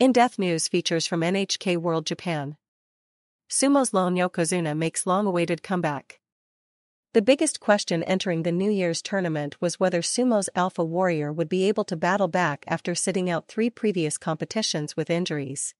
In-depth 0.00 0.38
news 0.38 0.66
features 0.66 1.06
from 1.06 1.20
NHK 1.20 1.76
World 1.76 2.06
Japan. 2.06 2.56
Sumo's 3.50 3.92
lone 3.92 4.14
Yokozuna 4.14 4.74
makes 4.74 5.06
long-awaited 5.06 5.62
comeback. 5.62 6.20
The 7.12 7.20
biggest 7.20 7.60
question 7.60 8.02
entering 8.04 8.42
the 8.42 8.50
New 8.50 8.70
Year's 8.70 9.02
tournament 9.02 9.60
was 9.60 9.78
whether 9.78 10.00
Sumo's 10.00 10.48
Alpha 10.54 10.82
Warrior 10.82 11.30
would 11.30 11.50
be 11.50 11.68
able 11.68 11.84
to 11.84 11.98
battle 11.98 12.28
back 12.28 12.64
after 12.66 12.94
sitting 12.94 13.28
out 13.28 13.46
three 13.46 13.68
previous 13.68 14.16
competitions 14.16 14.96
with 14.96 15.10
injuries. 15.10 15.74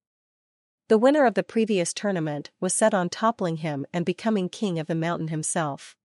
The 0.89 0.99
winner 0.99 1.25
of 1.25 1.33
the 1.33 1.43
previous 1.43 1.95
tournament 1.95 2.51
was 2.61 2.75
set 2.75 2.93
on 2.93 3.09
toppling 3.09 3.57
him 3.57 3.87
and 3.91 4.05
becoming 4.05 4.51
king 4.51 4.79
of 4.79 4.87
the 4.87 4.95
mountain 4.95 5.29
himself. 5.29 5.97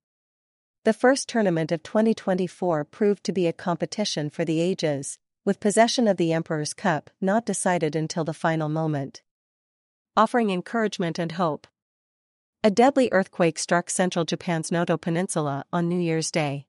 The 0.86 0.94
first 0.94 1.28
tournament 1.28 1.70
of 1.74 1.84
2024 1.84 2.86
proved 2.86 3.26
to 3.26 3.34
be 3.34 3.46
a 3.46 3.52
competition 3.52 4.30
for 4.30 4.46
the 4.46 4.62
ages, 4.62 5.20
with 5.46 5.60
possession 5.60 6.08
of 6.08 6.18
the 6.18 6.34
Emperor's 6.34 6.74
Cup 6.74 7.12
not 7.22 7.46
decided 7.46 7.96
until 7.96 8.24
the 8.24 8.34
final 8.34 8.68
moment. 8.68 9.22
Offering 10.18 10.50
encouragement 10.50 11.20
and 11.20 11.34
hope. 11.34 11.68
A 12.64 12.72
deadly 12.72 13.10
earthquake 13.12 13.60
struck 13.60 13.92
central 13.92 14.26
Japan's 14.26 14.72
Noto 14.72 14.98
Peninsula 14.98 15.64
on 15.72 15.88
New 15.88 16.00
Year's 16.00 16.32
Day. 16.32 16.66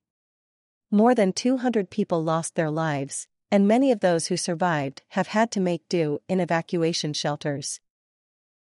More 0.91 1.15
than 1.15 1.33
200 1.33 1.89
people 1.89 2.23
lost 2.23 2.53
their 2.53 2.69
lives, 2.69 3.27
and 3.51 3.67
many 3.67 3.91
of 3.91 4.01
those 4.01 4.27
who 4.27 4.37
survived 4.37 5.01
have 5.09 5.27
had 5.27 5.49
to 5.51 5.59
make 5.59 5.89
do 5.89 6.19
in 6.29 6.39
evacuation 6.39 7.13
shelters. 7.13 7.79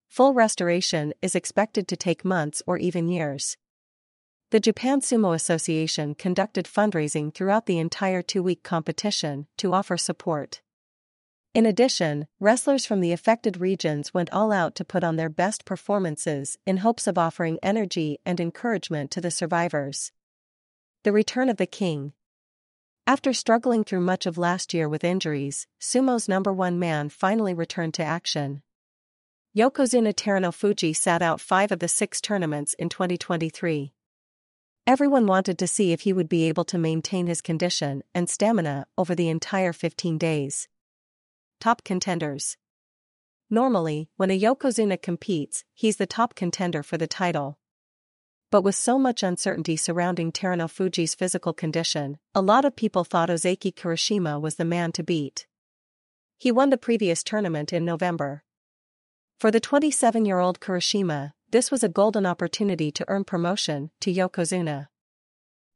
Full 0.07 0.34
restoration 0.34 1.13
is 1.21 1.35
expected 1.35 1.89
to 1.89 1.97
take 1.97 2.23
months 2.23 2.63
or 2.65 2.77
even 2.77 3.09
years. 3.09 3.57
The 4.52 4.59
Japan 4.59 5.02
Sumo 5.02 5.34
Association 5.34 6.13
conducted 6.13 6.66
fundraising 6.66 7.34
throughout 7.34 7.66
the 7.66 7.80
entire 7.80 8.22
two 8.22 8.44
week 8.44 8.62
competition 8.62 9.48
to 9.58 9.73
offer 9.73 9.98
support. 9.98 10.62
In 11.55 11.66
addition, 11.66 12.27
wrestlers 12.40 12.85
from 12.85 13.02
the 13.02 13.12
affected 13.12 13.58
regions 13.58 14.13
went 14.13 14.31
all 14.31 14.52
out 14.52 14.76
to 14.76 14.85
put 14.85 15.04
on 15.04 15.16
their 15.16 15.30
best 15.30 15.66
performances 15.66 16.59
in 16.66 16.77
hopes 16.77 17.07
of 17.07 17.18
offering 17.18 17.57
energy 17.63 18.20
and 18.24 18.40
encouragement 18.40 19.10
to 19.12 19.21
the 19.21 19.32
survivors. 19.32 20.12
The 21.04 21.12
Return 21.12 21.49
of 21.49 21.57
the 21.57 21.65
King 21.65 22.13
After 23.07 23.34
struggling 23.34 23.84
through 23.84 24.02
much 24.02 24.27
of 24.27 24.37
last 24.37 24.76
year 24.76 24.87
with 24.87 25.04
injuries, 25.04 25.65
Sumo's 25.80 26.30
number 26.30 26.54
one 26.54 26.77
man 26.77 27.09
finally 27.09 27.55
returned 27.55 27.96
to 27.96 28.04
action. 28.04 28.62
Yokozuna 29.57 30.13
Terunofuji 30.13 30.96
sat 30.96 31.24
out 31.24 31.41
five 31.41 31.71
of 31.71 31.80
the 31.80 31.87
six 31.87 32.21
tournaments 32.21 32.76
in 32.76 32.90
2023. 32.90 33.95
Everyone 34.87 35.25
wanted 35.25 35.57
to 35.57 35.67
see 35.67 35.93
if 35.93 36.01
he 36.01 36.13
would 36.13 36.29
be 36.29 36.43
able 36.43 36.63
to 36.65 36.77
maintain 36.77 37.25
his 37.25 37.41
condition 37.41 38.03
and 38.13 38.29
stamina 38.29 38.85
over 38.99 39.15
the 39.15 39.29
entire 39.29 39.73
15 39.73 40.19
days. 40.19 40.67
Top 41.59 41.83
contenders. 41.83 42.55
Normally, 43.49 44.09
when 44.17 44.29
a 44.29 44.39
Yokozuna 44.39 45.01
competes, 45.01 45.63
he's 45.73 45.97
the 45.97 46.05
top 46.05 46.35
contender 46.35 46.83
for 46.83 46.99
the 46.99 47.07
title. 47.07 47.57
But 48.51 48.61
with 48.61 48.75
so 48.75 48.99
much 48.99 49.23
uncertainty 49.23 49.75
surrounding 49.75 50.31
Terunofuji's 50.31 51.15
physical 51.15 51.51
condition, 51.51 52.19
a 52.35 52.41
lot 52.41 52.63
of 52.63 52.75
people 52.75 53.03
thought 53.03 53.29
Ozeki 53.29 53.73
Kirishima 53.73 54.39
was 54.39 54.57
the 54.57 54.65
man 54.65 54.91
to 54.91 55.03
beat. 55.03 55.47
He 56.37 56.51
won 56.51 56.69
the 56.69 56.77
previous 56.77 57.23
tournament 57.23 57.73
in 57.73 57.85
November. 57.85 58.43
For 59.39 59.49
the 59.49 59.59
27 59.59 60.25
year 60.25 60.37
old 60.37 60.59
Kirishima, 60.59 61.33
this 61.51 61.71
was 61.71 61.84
a 61.84 61.90
golden 61.90 62.26
opportunity 62.26 62.91
to 62.91 63.05
earn 63.07 63.24
promotion 63.24 63.91
to 64.01 64.13
Yokozuna. 64.13 64.88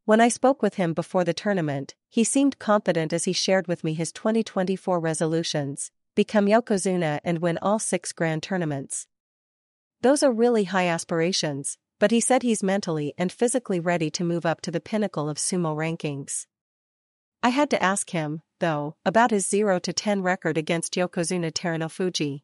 When 0.06 0.20
I 0.20 0.28
spoke 0.28 0.62
with 0.62 0.76
him 0.76 0.94
before 0.94 1.24
the 1.24 1.34
tournament, 1.34 1.96
he 2.10 2.24
seemed 2.24 2.60
confident 2.60 3.14
as 3.14 3.26
he 3.26 3.34
shared 3.34 3.68
with 3.68 3.84
me 3.84 3.94
his 3.94 4.12
2024 4.12 5.00
resolutions 5.00 5.92
become 6.16 6.48
Yokozuna 6.48 7.20
and 7.24 7.40
win 7.40 7.58
all 7.62 7.80
six 7.80 8.12
grand 8.12 8.44
tournaments. 8.44 9.08
Those 10.02 10.24
are 10.24 10.32
really 10.32 10.66
high 10.66 10.88
aspirations, 10.88 11.78
but 12.00 12.12
he 12.12 12.20
said 12.20 12.42
he's 12.42 12.64
mentally 12.64 13.14
and 13.18 13.32
physically 13.32 13.80
ready 13.80 14.10
to 14.12 14.24
move 14.24 14.46
up 14.46 14.62
to 14.62 14.72
the 14.72 14.80
pinnacle 14.80 15.30
of 15.30 15.38
sumo 15.38 15.76
rankings. 15.76 16.46
I 17.44 17.50
had 17.50 17.70
to 17.70 17.82
ask 17.82 18.10
him, 18.10 18.42
though, 18.60 18.96
about 19.06 19.32
his 19.32 19.48
0 19.48 19.80
to 19.80 19.94
10 19.94 20.22
record 20.22 20.58
against 20.58 20.96
Yokozuna 20.96 21.52
Terunofuji. 21.52 22.42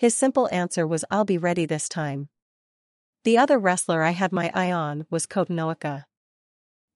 His 0.00 0.14
simple 0.14 0.48
answer 0.50 0.86
was 0.86 1.04
I'll 1.10 1.26
be 1.26 1.36
ready 1.36 1.66
this 1.66 1.86
time. 1.86 2.30
The 3.24 3.36
other 3.36 3.58
wrestler 3.58 4.02
I 4.02 4.12
had 4.12 4.32
my 4.32 4.50
eye 4.54 4.72
on 4.72 5.04
was 5.10 5.26
Kota 5.26 6.06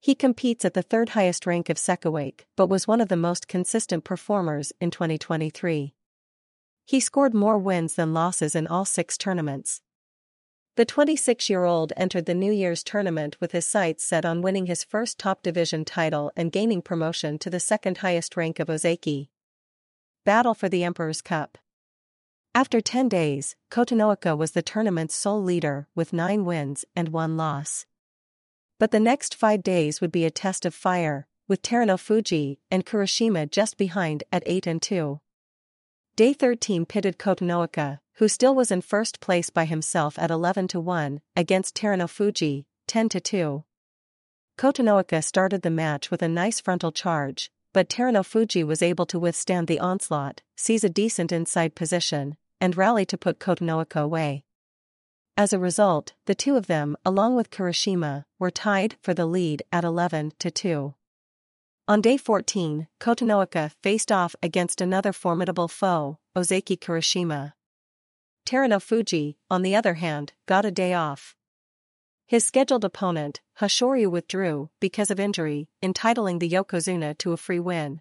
He 0.01 0.15
competes 0.15 0.65
at 0.65 0.73
the 0.73 0.81
third 0.81 1.11
highest 1.11 1.45
rank 1.45 1.69
of 1.69 1.77
Sekiwake 1.77 2.47
but 2.57 2.69
was 2.69 2.89
one 2.89 3.03
of 3.03 3.11
the 3.11 3.17
most 3.19 3.47
consistent 3.47 4.05
performers 4.05 4.73
in 4.81 4.91
2023. 4.91 5.93
He 6.87 6.99
scored 6.99 7.35
more 7.35 7.59
wins 7.59 7.95
than 7.97 8.15
losses 8.15 8.55
in 8.55 8.67
all 8.67 8.87
six 8.87 9.19
tournaments. 9.19 9.83
The 10.77 10.87
26 10.87 11.51
year 11.51 11.65
old 11.65 11.93
entered 11.99 12.25
the 12.25 12.33
New 12.33 12.53
Year's 12.53 12.83
tournament 12.83 13.39
with 13.39 13.53
his 13.53 13.67
sights 13.67 14.03
set 14.03 14.25
on 14.25 14.41
winning 14.41 14.65
his 14.65 14.83
first 14.83 15.19
top 15.19 15.43
division 15.43 15.85
title 15.85 16.33
and 16.39 16.51
gaining 16.51 16.81
promotion 16.81 17.39
to 17.41 17.51
the 17.51 17.61
second 17.61 17.99
highest 17.99 18.35
rank 18.35 18.59
of 18.59 18.69
Ozeki. 18.69 19.29
Battle 20.25 20.55
for 20.55 20.71
the 20.71 20.85
Emperor's 20.85 21.21
Cup. 21.21 21.59
After 22.57 22.81
10 22.81 23.09
days, 23.09 23.57
Kotonowaka 23.69 24.39
was 24.39 24.53
the 24.53 24.63
tournament's 24.63 25.17
sole 25.17 25.43
leader 25.43 25.89
with 25.97 26.13
9 26.13 26.45
wins 26.45 26.85
and 26.95 27.09
1 27.09 27.37
loss. 27.37 27.85
But 28.79 28.93
the 28.93 29.01
next 29.01 29.35
5 29.35 29.61
days 29.61 30.01
would 30.01 30.13
be 30.13 30.25
a 30.25 30.31
test 30.31 30.65
of 30.65 30.73
fire, 30.73 31.27
with 31.49 31.63
Terunofuji 31.63 32.59
and 32.71 32.87
Kirishima 32.87 33.51
just 33.51 33.77
behind 33.77 34.23
at 34.31 34.45
8 34.47 34.69
and 34.69 34.81
2. 34.81 35.21
Day 36.15 36.33
13 36.33 36.87
pitted 36.87 37.19
Kotonowaka, 37.19 37.99
who 38.19 38.29
still 38.29 38.55
was 38.55 38.71
in 38.71 38.83
first 38.83 39.19
place 39.19 39.51
by 39.51 39.65
himself 39.65 40.17
at 40.17 40.31
11 40.31 40.69
to 40.69 40.79
1, 40.79 41.23
against 41.35 41.75
Terunofuji, 41.75 42.67
10 42.87 43.09
to 43.09 43.21
2. 43.21 43.65
Kotonowaka 44.57 45.25
started 45.25 45.63
the 45.63 45.71
match 45.71 46.09
with 46.09 46.23
a 46.23 46.29
nice 46.29 46.61
frontal 46.61 46.93
charge, 46.93 47.51
but 47.73 47.89
Terunofuji 47.89 48.65
was 48.65 48.81
able 48.81 49.07
to 49.07 49.19
withstand 49.19 49.67
the 49.67 49.81
onslaught, 49.81 50.43
seize 50.55 50.85
a 50.85 50.89
decent 50.89 51.33
inside 51.33 51.75
position, 51.75 52.37
and 52.65 52.79
rally 52.79 53.05
to 53.05 53.19
put 53.19 53.39
Kotonowaka 53.39 54.01
away. 54.01 54.43
As 55.37 55.53
a 55.53 55.59
result, 55.59 56.15
the 56.25 56.35
two 56.35 56.57
of 56.57 56.67
them, 56.67 56.97
along 57.05 57.37
with 57.37 57.51
Kirishima, 57.51 58.25
were 58.39 58.51
tied 58.51 58.97
for 59.03 59.13
the 59.13 59.27
lead 59.27 59.63
at 59.71 59.85
11 59.85 60.33
to 60.39 60.51
2. 60.51 60.95
On 61.89 62.01
day 62.01 62.17
14, 62.17 62.89
Kotonowaka 62.99 63.73
faced 63.83 64.11
off 64.11 64.35
against 64.43 64.81
another 64.81 65.13
formidable 65.13 65.69
foe, 65.69 66.17
Ozaki 66.35 66.79
Kirishima. 66.79 67.53
Terunofuji, 68.47 69.37
on 69.51 69.61
the 69.61 69.77
other 69.77 69.95
hand, 69.95 70.33
got 70.47 70.65
a 70.65 70.71
day 70.71 70.95
off. 70.95 71.37
His 72.27 72.47
scheduled 72.47 72.87
opponent, 72.87 73.43
Hoshoryu 73.61 74.11
withdrew 74.11 74.71
because 74.81 75.11
of 75.11 75.21
injury, 75.21 75.69
entitling 75.83 76.39
the 76.39 76.49
Yokozuna 76.49 77.19
to 77.19 77.33
a 77.33 77.37
free 77.37 77.61
win. 77.61 78.01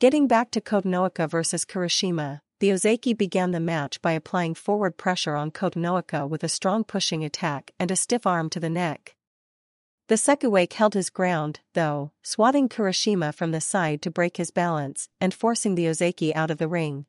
Getting 0.00 0.26
back 0.26 0.50
to 0.50 0.60
Kotonowaka 0.60 1.30
versus 1.30 1.64
Kirishima, 1.64 2.40
the 2.60 2.68
Ozeki 2.68 3.16
began 3.16 3.50
the 3.50 3.60
match 3.60 4.00
by 4.02 4.12
applying 4.12 4.54
forward 4.54 4.98
pressure 4.98 5.34
on 5.34 5.50
Kotonowaka 5.50 6.28
with 6.28 6.44
a 6.44 6.48
strong 6.48 6.84
pushing 6.84 7.24
attack 7.24 7.72
and 7.80 7.90
a 7.90 7.96
stiff 7.96 8.26
arm 8.26 8.50
to 8.50 8.60
the 8.60 8.70
neck. 8.70 9.16
The 10.08 10.16
Sekiwake 10.16 10.74
held 10.74 10.94
his 10.94 11.08
ground, 11.08 11.60
though, 11.72 12.12
swatting 12.22 12.68
Kirishima 12.68 13.32
from 13.34 13.52
the 13.52 13.60
side 13.60 14.02
to 14.02 14.10
break 14.10 14.36
his 14.36 14.50
balance 14.50 15.08
and 15.20 15.32
forcing 15.32 15.74
the 15.74 15.86
Ozeki 15.86 16.34
out 16.34 16.50
of 16.50 16.58
the 16.58 16.68
ring. 16.68 17.06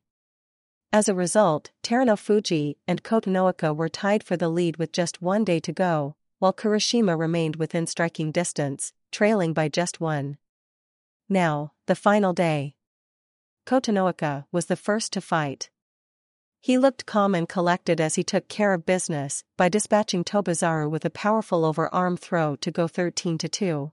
As 0.90 1.08
a 1.08 1.14
result, 1.14 1.70
Terunofuji 1.82 2.76
and 2.88 3.02
Kotonowaka 3.02 3.76
were 3.76 3.88
tied 3.88 4.22
for 4.22 4.36
the 4.36 4.48
lead 4.48 4.78
with 4.78 4.92
just 4.92 5.20
one 5.20 5.44
day 5.44 5.60
to 5.60 5.72
go, 5.72 6.16
while 6.38 6.52
Kirishima 6.52 7.18
remained 7.18 7.56
within 7.56 7.86
striking 7.86 8.30
distance, 8.30 8.92
trailing 9.10 9.52
by 9.52 9.68
just 9.68 10.00
one. 10.00 10.38
Now, 11.28 11.72
the 11.86 11.94
final 11.94 12.32
day. 12.32 12.74
Kotonowaka 13.66 14.44
was 14.50 14.66
the 14.66 14.76
first 14.76 15.12
to 15.12 15.20
fight. 15.20 15.70
He 16.60 16.78
looked 16.78 17.06
calm 17.06 17.34
and 17.34 17.48
collected 17.48 18.00
as 18.00 18.14
he 18.14 18.22
took 18.22 18.48
care 18.48 18.72
of 18.72 18.86
business 18.86 19.44
by 19.56 19.68
dispatching 19.68 20.24
Tobizaru 20.24 20.88
with 20.88 21.04
a 21.04 21.10
powerful 21.10 21.62
overarm 21.62 22.18
throw 22.18 22.56
to 22.56 22.70
go 22.70 22.86
13 22.86 23.38
to 23.38 23.48
2. 23.48 23.92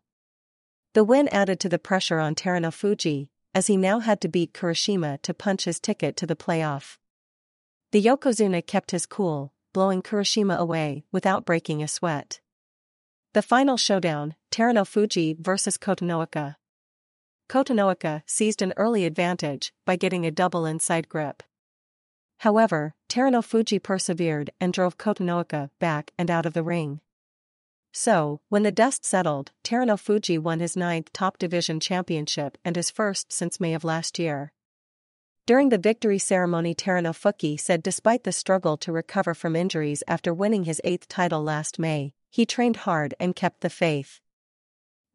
The 0.94 1.04
win 1.04 1.28
added 1.30 1.60
to 1.62 1.70
the 1.70 1.80
pressure 1.80 2.20
on 2.20 2.36
Terunofuji, 2.36 3.30
as 3.54 3.68
he 3.68 3.78
now 3.78 4.00
had 4.00 4.22
to 4.22 4.28
beat 4.28 4.54
Kirishima 4.54 5.22
to 5.24 5.34
punch 5.34 5.66
his 5.66 5.80
ticket 5.80 6.16
to 6.18 6.28
the 6.28 6.36
playoff. 6.36 6.98
The 7.92 8.04
Yokozuna 8.04 8.66
kept 8.66 8.92
his 8.92 9.08
cool, 9.08 9.54
blowing 9.74 10.02
Kirishima 10.02 10.58
away 10.58 11.04
without 11.12 11.46
breaking 11.46 11.82
a 11.82 11.88
sweat. 11.88 12.40
The 13.34 13.42
final 13.42 13.78
showdown, 13.78 14.36
Terunofuji 14.52 15.40
vs 15.40 15.78
Kotonowaka. 15.78 16.56
Kotonowaka 17.50 18.22
seized 18.28 18.62
an 18.62 18.74
early 18.78 19.06
advantage 19.06 19.74
by 19.84 19.96
getting 19.96 20.24
a 20.24 20.32
double 20.32 20.68
inside 20.68 21.10
grip. 21.10 21.42
However, 22.38 22.94
Terunofuji 23.10 23.82
persevered 23.82 24.52
and 24.62 24.72
drove 24.72 25.00
Kotonowaka 25.00 25.72
back 25.80 26.12
and 26.18 26.30
out 26.30 26.46
of 26.46 26.54
the 26.54 26.64
ring. 26.64 27.02
So, 27.92 28.40
when 28.50 28.62
the 28.62 28.72
dust 28.72 29.04
settled, 29.04 29.52
Terunofuji 29.64 30.38
won 30.38 30.60
his 30.60 30.78
ninth 30.78 31.12
top 31.12 31.40
division 31.40 31.80
championship 31.80 32.60
and 32.64 32.76
his 32.76 32.92
first 32.92 33.34
since 33.34 33.60
May 33.60 33.74
of 33.74 33.84
last 33.84 34.20
year. 34.20 34.54
During 35.48 35.70
the 35.70 35.80
victory 35.80 36.20
ceremony 36.20 36.76
Terunofuji 36.76 37.60
said 37.60 37.82
despite 37.82 38.26
the 38.26 38.32
struggle 38.32 38.78
to 38.78 38.92
recover 38.92 39.34
from 39.34 39.56
injuries 39.56 40.04
after 40.08 40.36
winning 40.36 40.66
his 40.66 40.80
eighth 40.84 41.08
title 41.08 41.42
last 41.42 41.80
May, 41.80 42.14
he 42.30 42.46
trained 42.46 42.78
hard 42.78 43.16
and 43.20 43.36
kept 43.36 43.62
the 43.62 43.72
faith. 43.72 44.22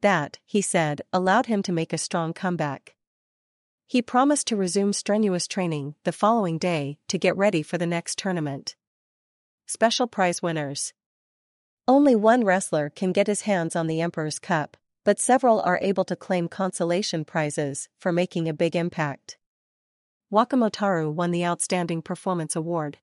That, 0.01 0.39
he 0.45 0.61
said, 0.61 1.03
allowed 1.13 1.47
him 1.47 1.63
to 1.63 1.73
make 1.73 1.93
a 1.93 1.99
strong 1.99 2.33
comeback. 2.33 2.95
He 3.87 4.03
promised 4.03 4.47
to 4.49 4.57
resume 4.57 4.93
strenuous 4.93 5.47
training 5.47 5.95
the 6.05 6.13
following 6.13 6.59
day 6.59 6.99
to 7.09 7.19
get 7.19 7.37
ready 7.37 7.63
for 7.63 7.79
the 7.79 7.87
next 7.87 8.19
tournament. 8.19 8.77
Special 9.67 10.07
prize 10.07 10.43
winners. 10.43 10.93
Only 11.87 12.15
one 12.15 12.45
wrestler 12.45 12.91
can 12.91 13.13
get 13.13 13.27
his 13.27 13.43
hands 13.43 13.77
on 13.77 13.87
the 13.87 14.01
Emperor's 14.01 14.39
Cup, 14.39 14.77
but 15.05 15.21
several 15.21 15.61
are 15.61 15.79
able 15.83 16.05
to 16.07 16.17
claim 16.17 16.49
consolation 16.49 17.25
prizes 17.25 17.89
for 17.99 18.11
making 18.11 18.49
a 18.49 18.55
big 18.55 18.75
impact. 18.75 19.37
Wakamotoharu 20.33 21.13
won 21.13 21.31
the 21.31 21.45
Outstanding 21.45 22.03
Performance 22.03 22.57
Award. 22.57 22.99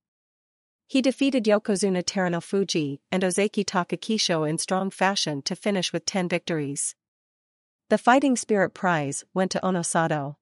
He 0.92 1.02
defeated 1.02 1.46
Yokozuna 1.46 2.04
Terunofuji 2.04 3.00
and 3.14 3.24
Ozeki 3.24 3.64
Takakeisho 3.64 4.46
in 4.46 4.58
strong 4.58 4.90
fashion 4.90 5.42
to 5.44 5.56
finish 5.56 5.94
with 5.94 6.06
10 6.06 6.28
victories. 6.28 6.96
The 7.88 7.98
Fighting 7.98 8.36
Spirit 8.36 8.74
Prize 8.74 9.24
went 9.34 9.52
to 9.52 9.62
Onosato. 9.62 10.36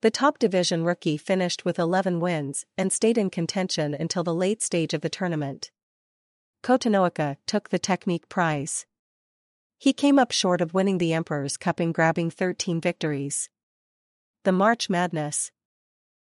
The 0.00 0.10
top 0.10 0.40
division 0.40 0.82
rookie 0.82 1.16
finished 1.16 1.64
with 1.64 1.78
11 1.78 2.18
wins 2.18 2.66
and 2.76 2.92
stayed 2.92 3.16
in 3.16 3.30
contention 3.30 3.94
until 3.94 4.24
the 4.24 4.34
late 4.34 4.64
stage 4.64 4.94
of 4.94 5.00
the 5.00 5.08
tournament. 5.08 5.70
Kotonowaka 6.64 7.36
took 7.46 7.68
the 7.68 7.78
technique 7.78 8.28
prize. 8.28 8.84
He 9.78 9.92
came 9.92 10.18
up 10.18 10.32
short 10.32 10.60
of 10.60 10.74
winning 10.74 10.98
the 10.98 11.12
Emperor's 11.12 11.56
Cup 11.56 11.80
in 11.80 11.92
grabbing 11.92 12.32
13 12.32 12.80
victories. 12.80 13.48
The 14.42 14.50
March 14.50 14.90
Madness. 14.90 15.52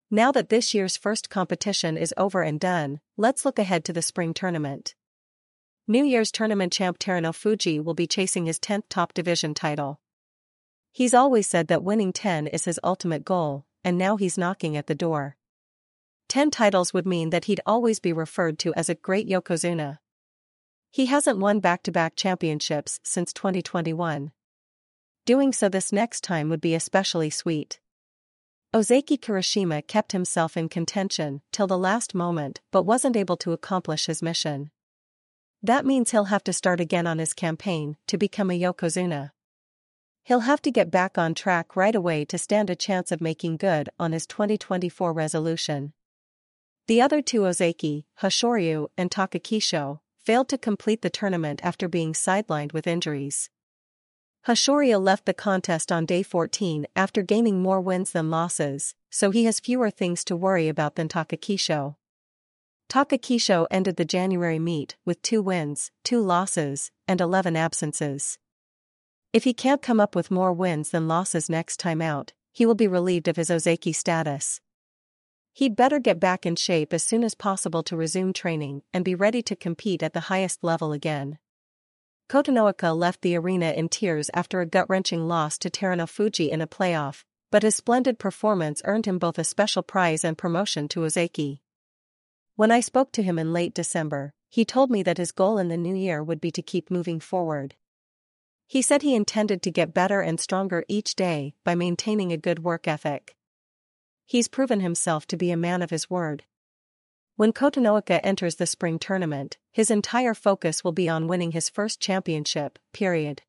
Now 0.09 0.31
that 0.31 0.47
this 0.47 0.73
year's 0.73 0.95
first 0.95 1.29
competition 1.29 1.97
is 1.97 2.13
over 2.15 2.41
and 2.41 2.59
done, 2.59 3.01
let's 3.17 3.43
look 3.43 3.59
ahead 3.59 3.83
to 3.85 3.93
the 3.93 4.01
spring 4.01 4.33
tournament. 4.33 4.95
New 5.85 6.03
Year's 6.03 6.31
tournament 6.31 6.71
champ 6.71 6.97
Terunofuji 6.97 7.83
will 7.83 7.93
be 7.93 8.07
chasing 8.07 8.45
his 8.45 8.57
10th 8.57 8.83
top 8.89 9.13
division 9.13 9.53
title. 9.53 9.99
He's 10.93 11.13
always 11.13 11.45
said 11.45 11.67
that 11.67 11.83
winning 11.83 12.13
10 12.13 12.47
is 12.47 12.63
his 12.63 12.79
ultimate 12.85 13.25
goal, 13.25 13.65
and 13.83 13.97
now 13.97 14.15
he's 14.15 14.37
knocking 14.37 14.77
at 14.77 14.87
the 14.87 14.95
door. 14.95 15.35
10 16.29 16.51
titles 16.51 16.93
would 16.93 17.05
mean 17.05 17.29
that 17.31 17.45
he'd 17.45 17.61
always 17.65 17.99
be 17.99 18.13
referred 18.13 18.59
to 18.59 18.73
as 18.75 18.89
a 18.89 18.95
great 18.95 19.27
Yokozuna. 19.27 19.97
He 20.89 21.07
hasn't 21.07 21.39
won 21.39 21.59
back 21.59 21.83
to 21.83 21.91
back 21.91 22.15
championships 22.15 23.01
since 23.03 23.33
2021. 23.33 24.31
Doing 25.25 25.51
so 25.51 25.67
this 25.67 25.91
next 25.91 26.23
time 26.23 26.47
would 26.47 26.61
be 26.61 26.75
especially 26.75 27.29
sweet. 27.29 27.81
Ozeki 28.73 29.17
Kirishima 29.17 29.87
kept 29.87 30.11
himself 30.11 30.57
in 30.57 30.67
contention 30.67 31.41
till 31.53 31.67
the 31.67 31.77
last 31.77 32.13
moment 32.13 32.59
but 32.69 32.83
wasn't 32.83 33.15
able 33.15 33.37
to 33.37 33.53
accomplish 33.53 34.07
his 34.07 34.21
mission. 34.21 34.71
That 35.63 35.85
means 35.85 36.11
he'll 36.11 36.25
have 36.25 36.43
to 36.43 36.53
start 36.53 36.81
again 36.81 37.07
on 37.07 37.17
his 37.17 37.33
campaign 37.33 37.95
to 38.07 38.17
become 38.17 38.51
a 38.51 38.59
Yokozuna. 38.59 39.31
He'll 40.23 40.41
have 40.41 40.61
to 40.63 40.71
get 40.71 40.91
back 40.91 41.17
on 41.17 41.33
track 41.33 41.77
right 41.77 41.95
away 41.95 42.25
to 42.25 42.37
stand 42.37 42.69
a 42.69 42.75
chance 42.75 43.11
of 43.13 43.21
making 43.21 43.57
good 43.57 43.87
on 43.97 44.11
his 44.11 44.27
2024 44.27 45.13
resolution. 45.13 45.93
The 46.87 47.01
other 47.01 47.21
two 47.21 47.41
Ozeki, 47.41 48.03
Hoshoryu, 48.21 48.89
and 48.97 49.09
Takakeisho, 49.09 49.99
failed 50.17 50.49
to 50.49 50.57
complete 50.57 51.01
the 51.01 51.09
tournament 51.09 51.61
after 51.63 51.87
being 51.87 52.11
sidelined 52.11 52.73
with 52.73 52.85
injuries. 52.85 53.49
Hoshoryu 54.47 54.97
left 55.03 55.25
the 55.25 55.33
contest 55.33 55.91
on 55.91 56.05
day 56.05 56.23
14 56.23 56.87
after 56.95 57.21
gaining 57.21 57.61
more 57.61 57.81
wins 57.81 58.13
than 58.13 58.31
losses, 58.31 58.95
so 59.09 59.29
he 59.29 59.43
has 59.43 59.59
fewer 59.59 59.89
things 59.89 60.23
to 60.23 60.37
worry 60.37 60.69
about 60.69 60.95
than 60.95 61.09
Takakeisho. 61.09 61.97
Takakeisho 62.87 63.67
ended 63.69 63.97
the 63.97 64.05
January 64.05 64.57
meet 64.57 64.95
with 65.03 65.21
two 65.21 65.41
wins, 65.41 65.91
two 66.05 66.21
losses, 66.21 66.91
and 67.09 67.19
11 67.19 67.57
absences. 67.57 68.39
If 69.33 69.43
he 69.43 69.53
can't 69.53 69.81
come 69.81 69.99
up 69.99 70.15
with 70.15 70.31
more 70.31 70.53
wins 70.53 70.91
than 70.91 71.09
losses 71.09 71.49
next 71.49 71.75
time 71.75 72.01
out, 72.01 72.31
he 72.53 72.65
will 72.65 72.73
be 72.73 72.87
relieved 72.87 73.27
of 73.27 73.35
his 73.35 73.49
Ozeki 73.49 73.93
status. 73.93 74.61
He'd 75.51 75.75
better 75.75 75.99
get 75.99 76.21
back 76.21 76.45
in 76.45 76.55
shape 76.55 76.93
as 76.93 77.03
soon 77.03 77.25
as 77.25 77.35
possible 77.35 77.83
to 77.83 77.97
resume 77.97 78.31
training 78.31 78.83
and 78.93 79.03
be 79.03 79.13
ready 79.13 79.41
to 79.41 79.57
compete 79.57 80.01
at 80.01 80.13
the 80.13 80.29
highest 80.31 80.63
level 80.63 80.93
again. 80.93 81.37
Kotonowaka 82.29 82.93
left 82.93 83.21
the 83.21 83.37
arena 83.37 83.71
in 83.71 83.87
tears 83.87 84.29
after 84.33 84.59
a 84.59 84.65
gut-wrenching 84.65 85.29
loss 85.29 85.57
to 85.59 85.69
Terunofuji 85.69 86.49
in 86.49 86.59
a 86.59 86.67
playoff, 86.67 87.23
but 87.51 87.63
his 87.63 87.75
splendid 87.75 88.19
performance 88.19 88.81
earned 88.83 89.05
him 89.05 89.17
both 89.17 89.39
a 89.39 89.45
special 89.45 89.81
prize 89.81 90.25
and 90.25 90.37
promotion 90.37 90.89
to 90.89 91.01
Ozeki. 91.01 91.61
When 92.55 92.69
I 92.69 92.81
spoke 92.81 93.13
to 93.13 93.23
him 93.23 93.39
in 93.39 93.53
late 93.53 93.73
December, 93.73 94.33
he 94.49 94.65
told 94.65 94.91
me 94.91 95.03
that 95.03 95.17
his 95.17 95.31
goal 95.31 95.57
in 95.57 95.69
the 95.69 95.77
new 95.77 95.95
year 95.95 96.21
would 96.21 96.41
be 96.41 96.51
to 96.51 96.61
keep 96.61 96.91
moving 96.91 97.21
forward. 97.21 97.75
He 98.65 98.81
said 98.81 99.01
he 99.01 99.15
intended 99.15 99.61
to 99.61 99.71
get 99.71 99.93
better 99.93 100.19
and 100.19 100.37
stronger 100.37 100.83
each 100.89 101.15
day 101.15 101.53
by 101.63 101.75
maintaining 101.75 102.33
a 102.33 102.37
good 102.37 102.59
work 102.59 102.87
ethic. 102.87 103.37
He's 104.25 104.49
proven 104.49 104.81
himself 104.81 105.25
to 105.27 105.37
be 105.37 105.51
a 105.51 105.55
man 105.55 105.81
of 105.81 105.91
his 105.91 106.09
word. 106.09 106.43
When 107.37 107.53
Kotonowaka 107.53 108.19
enters 108.23 108.55
the 108.55 108.65
spring 108.65 108.97
tournament, 108.97 109.57
his 109.71 109.91
entire 109.91 110.33
focus 110.33 110.83
will 110.83 110.91
be 110.91 111.07
on 111.07 111.27
winning 111.27 111.51
his 111.51 111.69
first 111.69 111.99
championship, 111.99 112.79
period. 112.93 113.43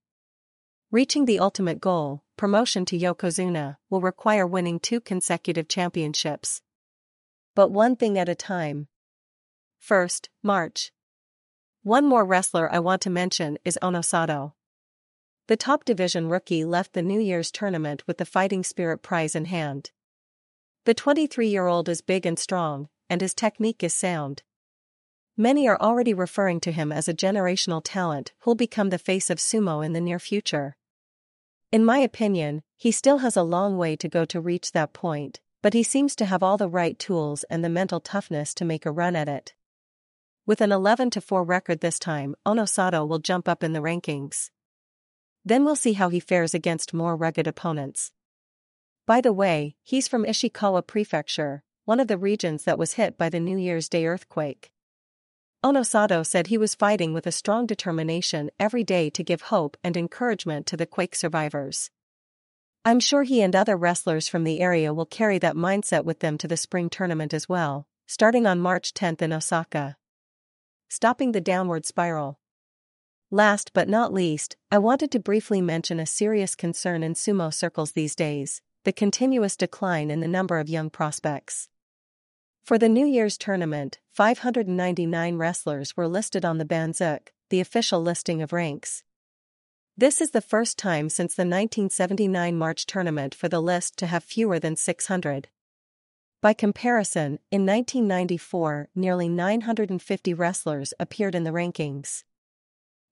Reaching 0.91 1.25
the 1.25 1.39
ultimate 1.39 1.81
goal, 1.81 2.23
promotion 2.37 2.85
to 2.85 2.99
Yokozuna, 2.99 3.79
will 3.89 4.03
require 4.03 4.47
winning 4.47 4.79
two 4.79 5.01
consecutive 5.01 5.69
championships. 5.69 6.61
But 7.55 7.71
one 7.71 7.97
thing 7.97 8.19
at 8.19 8.29
a 8.29 8.35
time. 8.35 8.89
First, 9.79 10.29
March. 10.43 10.93
One 11.83 12.05
more 12.05 12.27
wrestler 12.27 12.71
I 12.71 12.81
want 12.81 13.01
to 13.03 13.11
mention 13.11 13.57
is 13.65 13.79
Onosato. 13.81 14.53
The 15.47 15.57
top 15.57 15.87
division 15.87 16.29
rookie 16.29 16.67
left 16.67 16.93
the 16.93 17.01
New 17.01 17.21
Year's 17.21 17.51
tournament 17.51 18.07
with 18.07 18.19
the 18.19 18.27
Fighting 18.27 18.63
Spirit 18.63 18.99
prize 18.99 19.35
in 19.35 19.47
hand. 19.47 19.93
The 20.85 20.93
23 20.93 21.49
year 21.49 21.67
old 21.67 21.89
is 21.89 22.03
big 22.03 22.27
and 22.27 22.39
strong, 22.39 22.91
and 23.09 23.21
his 23.21 23.35
technique 23.35 23.83
is 23.83 23.95
sound. 23.95 24.43
Many 25.37 25.69
are 25.69 25.81
already 25.81 26.13
referring 26.13 26.61
to 26.61 26.73
him 26.73 26.91
as 26.91 27.09
a 27.09 27.15
generational 27.15 27.81
talent 27.85 28.33
who'll 28.41 28.55
become 28.55 28.91
the 28.91 28.99
face 28.99 29.31
of 29.31 29.39
sumo 29.39 29.85
in 29.85 29.93
the 29.93 30.01
near 30.01 30.19
future. 30.19 30.77
In 31.71 31.85
my 31.85 31.99
opinion, 31.99 32.63
he 32.77 32.91
still 32.91 33.19
has 33.19 33.37
a 33.37 33.43
long 33.43 33.77
way 33.77 33.95
to 33.97 34.09
go 34.09 34.25
to 34.25 34.41
reach 34.41 34.73
that 34.73 34.93
point, 34.93 35.41
but 35.63 35.75
he 35.75 35.83
seems 35.83 36.17
to 36.17 36.25
have 36.25 36.43
all 36.43 36.57
the 36.57 36.69
right 36.69 36.99
tools 36.99 37.45
and 37.45 37.65
the 37.65 37.69
mental 37.69 38.01
toughness 38.01 38.55
to 38.55 38.65
make 38.65 38.87
a 38.87 38.91
run 38.91 39.15
at 39.15 39.29
it. 39.29 39.55
With 40.47 40.61
an 40.61 40.73
11 40.73 41.11
4 41.11 41.45
record 41.45 41.81
this 41.81 41.99
time, 41.99 42.35
Onosato 42.47 43.07
will 43.07 43.19
jump 43.19 43.49
up 43.49 43.63
in 43.63 43.75
the 43.75 43.81
rankings. 43.81 44.51
Then 45.45 45.65
we'll 45.65 45.77
see 45.77 45.93
how 45.93 46.09
he 46.09 46.21
fares 46.21 46.55
against 46.55 46.95
more 46.95 47.15
rugged 47.15 47.47
opponents. 47.47 48.13
By 49.07 49.21
the 49.21 49.33
way, 49.33 49.77
he's 49.83 50.09
from 50.09 50.25
Ishikawa 50.25 50.87
Prefecture, 50.87 51.63
one 51.89 52.01
of 52.01 52.07
the 52.07 52.19
regions 52.19 52.65
that 52.65 52.79
was 52.79 52.93
hit 52.93 53.17
by 53.17 53.31
the 53.31 53.41
New 53.41 53.57
Year's 53.57 53.89
Day 53.89 54.05
earthquake. 54.05 54.71
Onosato 55.65 56.23
said 56.23 56.49
he 56.49 56.59
was 56.59 56.75
fighting 56.75 57.15
with 57.15 57.27
a 57.27 57.33
strong 57.33 57.65
determination 57.65 58.51
every 58.61 58.85
day 58.85 59.09
to 59.09 59.23
give 59.23 59.49
hope 59.49 59.75
and 59.83 59.97
encouragement 59.97 60.67
to 60.67 60.77
the 60.77 60.85
quake 60.85 61.17
survivors. 61.17 61.91
I'm 62.85 63.01
sure 63.01 63.23
he 63.23 63.41
and 63.41 63.57
other 63.57 63.75
wrestlers 63.75 64.29
from 64.29 64.45
the 64.45 64.61
area 64.61 64.93
will 64.93 65.07
carry 65.07 65.39
that 65.39 65.57
mindset 65.57 66.05
with 66.05 66.21
them 66.21 66.37
to 66.37 66.47
the 66.47 66.59
spring 66.59 66.91
tournament 66.91 67.33
as 67.33 67.49
well, 67.49 67.87
starting 68.07 68.47
on 68.47 68.61
March 68.61 68.93
10 68.93 69.17
in 69.21 69.33
Osaka. 69.33 69.97
Stopping 70.91 71.33
the 71.33 71.41
downward 71.41 71.87
spiral. 71.87 72.39
Last 73.31 73.73
but 73.73 73.89
not 73.89 74.13
least, 74.13 74.57
I 74.71 74.77
wanted 74.77 75.11
to 75.13 75.21
briefly 75.21 75.63
mention 75.63 76.01
a 76.01 76.05
serious 76.05 76.55
concern 76.55 77.03
in 77.03 77.15
sumo 77.15 77.51
circles 77.51 77.93
these 77.93 78.15
days 78.15 78.61
the 78.85 78.93
continuous 78.93 79.57
decline 79.57 80.11
in 80.11 80.21
the 80.21 80.29
number 80.29 80.59
of 80.59 80.69
young 80.69 80.91
prospects. 80.91 81.71
For 82.69 82.77
the 82.77 82.91
New 82.91 83.07
Year's 83.07 83.39
tournament, 83.39 83.99
599 84.13 85.39
wrestlers 85.39 85.97
were 85.97 86.07
listed 86.07 86.45
on 86.45 86.59
the 86.59 86.67
Banzuke, 86.67 87.33
the 87.49 87.61
official 87.61 88.03
listing 88.03 88.43
of 88.43 88.53
ranks. 88.53 89.05
This 89.97 90.21
is 90.21 90.33
the 90.33 90.43
first 90.43 90.77
time 90.77 91.09
since 91.09 91.35
the 91.35 91.45
1979 91.45 92.59
March 92.59 92.85
tournament 92.85 93.35
for 93.35 93.49
the 93.49 93.63
list 93.63 93.97
to 94.01 94.07
have 94.07 94.23
fewer 94.23 94.59
than 94.59 94.77
600. 94.77 95.49
By 96.43 96.53
comparison, 96.53 97.39
in 97.51 97.65
1994, 97.65 98.91
nearly 98.95 99.31
950 99.31 100.35
wrestlers 100.35 100.93
appeared 101.01 101.35
in 101.35 101.45
the 101.45 101.53
rankings. 101.53 102.25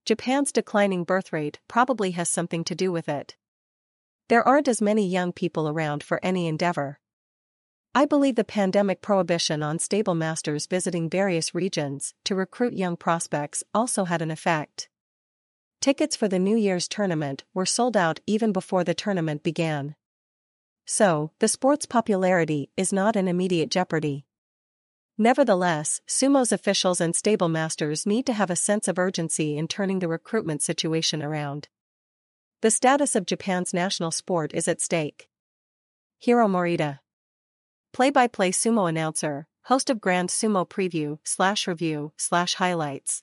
Japan's 0.05 0.53
declining 0.53 1.03
birth 1.03 1.33
rate 1.33 1.61
probably 1.67 2.11
has 2.11 2.29
something 2.29 2.63
to 2.65 2.75
do 2.75 2.93
with 2.93 3.09
it. 3.09 3.37
There 4.29 4.47
aren't 4.47 4.69
as 4.69 4.83
many 4.83 5.09
young 5.09 5.33
people 5.33 5.67
around 5.67 6.03
for 6.03 6.21
any 6.23 6.47
endeavor. 6.47 6.99
I 7.97 8.05
believe 8.05 8.35
the 8.35 8.45
pandemic 8.45 9.01
prohibition 9.01 9.63
on 9.63 9.79
stable 9.79 10.15
masters 10.15 10.67
visiting 10.67 11.09
various 11.09 11.55
regions 11.55 12.13
to 12.25 12.35
recruit 12.35 12.75
young 12.75 12.95
prospects 12.95 13.65
also 13.73 14.05
had 14.05 14.21
an 14.21 14.31
effect. 14.31 14.91
Tickets 15.81 16.15
for 16.15 16.29
the 16.29 16.39
New 16.39 16.59
Year's 16.59 16.89
tournament 16.89 17.45
were 17.55 17.65
sold 17.65 17.97
out 17.97 18.21
even 18.27 18.53
before 18.53 18.85
the 18.85 18.93
tournament 18.93 19.43
began. 19.43 19.95
So, 20.85 21.31
the 21.39 21.49
sport's 21.49 21.87
popularity 21.87 22.69
is 22.77 22.93
not 22.93 23.17
in 23.17 23.29
immediate 23.29 23.71
jeopardy. 23.71 24.27
Nevertheless, 25.17 26.03
sumo's 26.07 26.53
officials 26.53 27.01
and 27.01 27.17
stable 27.17 27.49
masters 27.49 28.05
need 28.05 28.27
to 28.27 28.35
have 28.35 28.51
a 28.51 28.57
sense 28.57 28.89
of 28.89 28.99
urgency 28.99 29.57
in 29.57 29.69
turning 29.69 30.01
the 30.01 30.09
recruitment 30.09 30.61
situation 30.61 31.23
around. 31.23 31.69
The 32.61 32.71
status 32.71 33.17
of 33.17 33.25
Japan's 33.25 33.73
national 33.73 34.11
sport 34.11 34.53
is 34.53 34.69
at 34.69 34.83
stake. 34.83 35.31
Hiro 36.19 36.47
Morita. 36.47 36.99
Play 37.97 38.11
by 38.11 38.27
play 38.27 38.53
sumo 38.53 38.91
announcer, 38.91 39.47
host 39.69 39.89
of 39.89 40.03
Grand 40.03 40.29
Sumo 40.29 40.69
Preview 40.69 41.17
slash 41.25 41.67
review 41.67 42.13
slash 42.19 42.57
highlights. 42.57 43.23